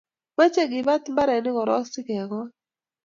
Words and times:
Mache 0.37 0.63
kebat 0.71 1.03
mbaranni 1.11 1.49
korok 1.55 1.85
sigekol 1.93 2.47